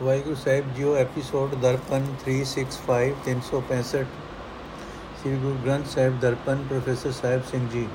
ਵਾਹਿਗੁਰੂ 0.00 0.34
ਸਾਹਿਬ 0.36 0.72
ਜੀਓ 0.74 0.94
episode 0.96 1.54
Darpan 1.60 2.06
365 2.22 3.12
365 3.24 4.02
Sri 5.18 5.36
Guru 5.36 5.54
Granth 5.64 5.86
Sahib 5.88 6.18
Darpan 6.20 6.64
professor 6.68 7.12
Sahib 7.14 7.42
Singh 7.50 7.68
ਜੀ 7.68 7.86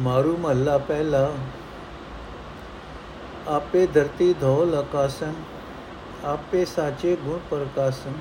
ਮਾਰੂ 0.00 0.36
ਮਹੱਲਾ 0.36 0.76
ਪਹਿਲਾ 0.86 1.22
ਆਪੇ 3.50 3.86
ਧਰਤੀ 3.94 4.32
ਧੋਲ 4.40 4.74
ਆਕਾਸਨ 4.74 5.34
ਆਪੇ 6.26 6.64
ਸਾਚੇ 6.66 7.16
ਗੁਣ 7.24 7.38
ਪ੍ਰਕਾਸ਼ਨ 7.50 8.14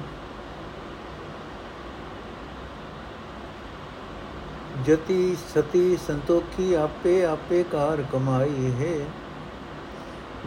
ਜਤੀ 4.86 5.36
ਸਤੀ 5.46 5.98
ਸੰਤੋਖੀ 6.07 6.73
ਆਪੇ 6.80 7.23
ਆਪੇ 7.25 7.64
ਕਾਰ 7.71 8.04
ਕਮਾਈ 8.11 8.71
ਹੈ 8.80 8.96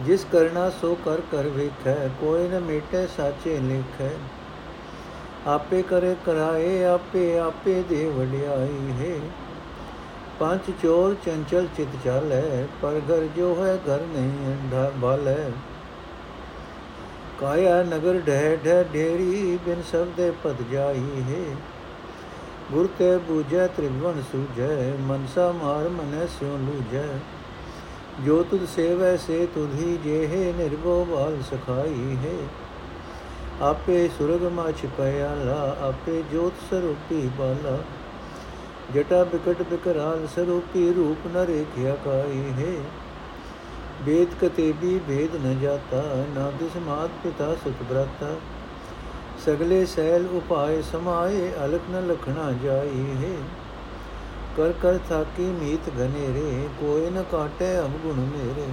ਜਿਸ 0.04 0.26
ਕਰਨਾ 0.32 0.70
ਸੋ 0.70 0.96
ਕਰ 1.04 1.20
ਕਰ 1.32 1.48
ਵੇਖੈ, 1.48 2.08
ਕੋਈ 2.20 2.48
ਨ 2.48 2.60
ਮੇਟੇ 2.60 3.06
ਸਾਚੇ 3.06 3.58
ਲਿਖੈ। 3.60 4.10
ਆਪੇ 5.46 5.82
ਕਰੇ 5.82 6.16
ਕਰਾਏ, 6.26 6.84
ਆਪੇ 6.84 7.38
ਆਪੇ 7.38 7.82
ਦੇ 7.88 8.04
ਵਡਿਆਈ 8.06 8.92
ਹੈ। 9.00 9.20
ਪੰਜ 10.40 10.72
ਚੋਰ 10.82 11.16
ਚੰਚਲ 11.26 11.66
ਚਿਤ 11.76 11.88
ਚਾਲੈ, 12.04 12.66
ਪਰ 12.82 13.00
ਘਰ 13.10 13.26
ਜੋ 13.36 13.64
ਹੈ 13.64 13.76
ਘਰ 13.76 14.00
ਨਹੀਂ 14.00 14.54
ਅੰਧਾ 14.54 14.92
ਬਾਲੈ। 14.96 15.50
ਕਾਇਆ 17.40 17.82
ਨਗਰ 17.82 18.20
ਢਹਿ 18.26 18.56
ਢਹਿ 18.56 18.84
ਢੇਰੀ 18.94 19.58
ਬਿਨ 19.64 19.82
ਸਭ 19.92 20.06
ਦੇ 20.16 20.32
ਪਤ 20.44 20.62
ਜਾਈ 20.72 21.22
ਹੈ। 21.30 21.56
ਗੁਰ 22.72 22.88
ਤੇ 22.98 23.16
ਬੂਝੈ, 23.16 23.66
ਤ੍ਰਿਵਣ 23.66 24.22
ਸੂਝੈ, 24.32 24.92
ਮਨਸਾ 25.00 25.52
ਮਾਰ 25.52 25.88
ਮਨੈ 25.88 26.26
ਸਿਉ 26.26 26.56
ਲੂਝੈ। 26.56 27.06
जो 28.20 28.36
सेवै 28.68 29.16
से 29.22 29.36
तुधि 29.54 29.90
जेहे 30.04 30.38
जे 30.38 30.52
निर्भो 30.54 30.94
बाल 31.10 31.36
सखाई 31.48 32.16
हे 32.22 32.32
आपे 33.66 33.98
सुरग 34.14 34.46
मा 34.54 34.64
छिपयाला 34.80 35.58
आपे 35.88 36.16
ज्योत 36.32 36.64
स्वरूपी 36.64 37.20
बाल 37.36 37.68
जटा 38.94 39.20
बिकट 39.30 39.62
बिकराल 39.70 40.26
स्वरूपी 40.34 40.82
रूप 40.96 41.28
न 41.28 41.44
रेखिया 41.52 41.94
काई 42.06 42.42
है 42.58 42.72
वेद 44.02 44.36
कतेबी 44.42 44.92
भेद 45.06 45.38
न 45.38 45.54
जाता 45.62 46.02
नादिस 46.32 46.76
मात 46.82 47.16
पिता 47.22 47.52
सुतव्रता 47.62 48.32
सगले 49.46 49.80
सैल 49.88 50.28
उपाय 50.36 50.82
समाए 50.86 51.48
अलग 51.62 51.90
न 51.90 52.04
लखना 52.06 52.50
जाई 52.62 53.08
हे 53.22 53.34
कर 54.58 54.72
कर 54.72 54.98
थाकी 54.98 55.50
मीत 55.50 55.88
घनेरे 55.90 56.68
कोय 56.78 57.10
न 57.10 57.22
काटे 57.22 57.76
अवगुण 57.76 58.16
मेरे। 58.16 58.68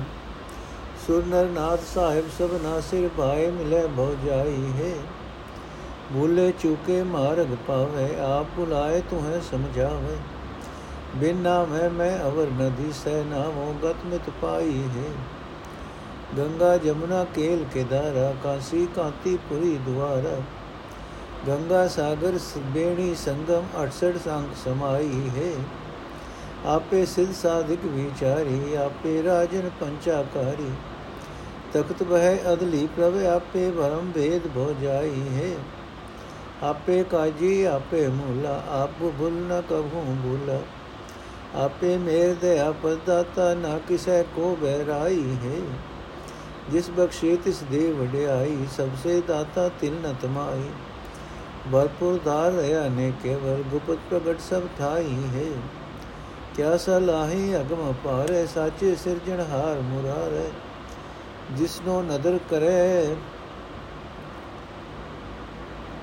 सुर 1.08 1.26
नर 1.26 1.50
नाथ 1.50 1.78
साहेब 1.78 2.30
सब 2.30 2.56
नासिर 2.64 3.08
भाई 3.08 3.52
मिले 3.52 3.88
भव 3.88 4.16
जाई 4.26 4.72
है। 4.80 4.94
भूले 6.14 6.52
चूके 6.52 7.04
मार्ग 7.04 7.54
पावे, 7.68 8.08
आप 8.22 8.50
बुलाए 8.56 9.00
तुम्हें 9.02 9.42
समझावे। 9.42 10.18
बिन 11.20 11.38
नाम 11.38 11.74
है 11.74 11.90
मैं 11.90 12.20
अवर 12.20 12.50
नदी, 12.52 12.92
सह 12.94 13.24
नामो 13.26 13.72
गत 13.84 14.06
मित 14.06 14.30
पाई 14.30 14.84
है। 14.98 15.08
गंगा, 16.36 16.78
जमुना, 16.78 17.24
केल, 17.24 17.64
केदारा, 17.74 18.30
काशी 18.44 18.86
कांति 18.86 19.36
पुरी 19.38 19.78
द्वारा। 19.78 20.36
ਗੰਗਾ 21.48 21.88
ਸਾਗਰ 21.88 22.40
ਬੇਣੀ 22.58 23.16
ਸੰਗਮ 23.16 23.64
68 23.76 24.18
ਸੰਗ 24.26 24.46
ਸਮਾਈ 24.66 25.30
ਹੈ। 25.38 25.64
ਆਪੇ 26.66 27.06
ਸਿਧ 27.06 27.34
ਸਾਧਿਕ 27.34 27.86
ਵਿਚਾਰੀ, 27.86 28.76
ਆਪੇ 28.76 29.24
ਰਾਜਨ 29.24 29.70
ਪੰਚਾਕਾਰੀ। 29.80 30.72
ਤਖਤ 31.74 32.04
ਬਹਿ 32.04 32.54
ਅਦਲੀ 32.54 32.88
ਪ੍ਰਭ, 32.98 33.24
ਆਪੇ 33.24 33.72
ਭਰਮ 33.72 34.12
ਭੇਦ 34.12 34.48
ਭੋ 34.48 34.76
ਜਾਈ 34.82 35.22
ਹੈ। 35.34 35.56
ਆਪੇ 36.64 37.04
ਕਾਜੀ, 37.04 37.64
ਆਪੇ 37.64 38.08
ਮੂਲਾ, 38.08 38.64
ਆਪ 38.70 38.90
ਭੁਲ 39.04 39.34
ਨ 39.34 39.62
ਕਭੂ 39.70 40.16
ਭੂਲਾ। 40.24 40.60
ਆਪੇ 41.64 41.98
ਮੇਰ 41.98 42.34
ਦੇ 42.34 42.60
ਆਪਦਾਤਾ 42.60 43.54
ਨਾ 43.54 43.80
ਕਿਸੈ 43.88 44.24
ਕੋ 44.24 44.58
ਬਹਿਰਾਈ 44.62 45.38
ਹੈ। 45.46 45.78
ਜਿਸ 46.72 46.90
ਬਖਸ਼ੇ 46.90 47.36
ਤਿਸ 47.36 47.64
ਦੇ 47.72 47.92
ਵਡਿਆਈ, 47.92 48.58
ਸਭ 48.78 48.88
ਸੇ 49.04 49.22
ਦਾਤਾ 49.28 49.70
ਤਿਲ 49.70 49.94
ਨ 49.94 50.16
ਤਮਾਈ। 50.22 50.70
भरपूर 51.72 52.18
धार 52.18 52.52
रहा 52.52 52.90
ने 52.90 53.12
केवल 53.12 53.70
गुप्त 53.70 54.10
प्रगट 54.10 54.40
सब 54.40 54.68
ठाई 54.68 55.06
है। 55.06 55.50
क्या 56.56 56.78
सलाही 56.78 57.54
अगम 57.54 57.90
अपार 57.90 58.32
है, 58.32 58.48
साचे 58.48 58.96
सिरजनहार 58.96 59.80
मुरार 59.80 60.34
है। 60.34 60.52
जिसनो 61.56 62.02
नदर 62.02 62.38
करे, 62.38 63.18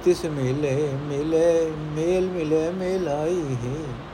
तिस 0.05 0.25
मिले 0.25 0.93
मिले, 0.93 1.71
मेल 1.71 2.31
मिले 2.31 2.71
मेल 2.71 3.09
आई 3.09 3.57
है। 3.61 4.13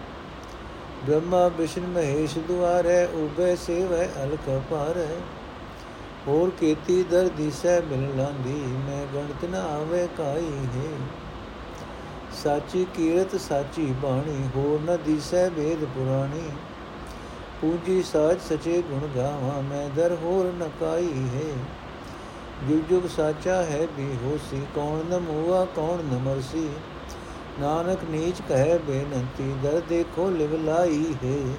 ब्रह्मा, 1.06 1.46
विष्णु, 1.46 1.88
महेश 1.88 2.34
द्वार 2.34 2.86
है, 2.86 3.06
उबे 3.08 3.56
सेव 3.56 3.94
है 3.94 4.14
अलक 4.14 4.48
पार 4.48 4.98
है। 4.98 5.38
और 6.28 6.50
केती 6.50 7.04
दर 7.04 7.28
दिशा 7.28 7.80
मिल 7.80 8.18
लांदी, 8.18 8.66
मैं 8.66 9.14
गणत 9.14 9.50
न 9.50 9.54
आवे 9.54 10.06
काई 10.06 10.68
है। 10.78 11.27
ਸਾਚੀ 12.34 12.86
ਕੀਰਤ 12.94 13.40
ਸਾਚੀ 13.40 13.94
ਬਾਣੀ, 14.02 14.48
ਹੋਰ 14.56 14.80
ਨ 14.80 14.98
ਦਿਸੈ 15.06 15.48
ਵੇਦ 15.50 15.84
ਪੁਰਾਣੀ। 15.84 16.50
ਪੂਜੀ 17.60 18.02
ਸਾਚ 18.02 18.40
ਸਚੇ 18.40 18.82
ਗੁਣ 18.82 19.08
ਗਾਵਾਂ, 19.16 19.62
ਮੈਂ 19.62 19.88
ਦਰ 19.96 20.16
ਹੋਰ 20.22 20.52
ਨ 20.58 20.68
ਕਾਈ 20.80 21.28
ਹੈ। 21.34 21.52
ਜੁਗ 22.68 22.78
ਜੁਗ 22.90 23.08
ਸਾਚਾ 23.08 23.62
ਹੈ 23.62 23.86
ਵੀ 23.96 24.16
ਹੋਸੀ, 24.24 24.66
ਕੌਣ 24.74 24.98
ਨ 25.10 25.18
ਮੂਆ, 25.18 25.64
ਕੌਣ 25.64 26.14
ਨ 26.14 26.18
ਮਰਸੀ। 26.18 26.68
ਨਾਨਕ 27.60 27.98
ਨੀਚ 28.10 28.42
ਕਹੈ 28.48 28.78
ਬੇਨੰਤੀ 28.78 29.54
ਦਰ 29.62 29.82
ਦੇਖੋ 29.88 30.30
ਲਿਵ 30.30 30.64
ਲਾਈ 30.64 31.14
ਹੈ। 31.24 31.54